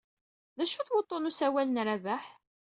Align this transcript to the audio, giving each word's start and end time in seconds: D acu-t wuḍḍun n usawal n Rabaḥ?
D 0.57 0.59
acu-t 0.63 0.91
wuḍḍun 0.93 1.23
n 1.23 1.29
usawal 1.29 1.69
n 1.71 1.81
Rabaḥ? 1.87 2.23